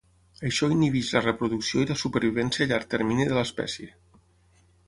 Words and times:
Això 0.47 0.69
inhibeix 0.75 1.11
la 1.17 1.21
reproducció 1.25 1.83
i 1.83 1.89
la 1.91 1.99
supervivència 2.05 2.67
a 2.67 2.71
llarg 2.73 2.91
termini 2.97 3.29
de 3.33 3.39
l'espècie. 3.41 3.93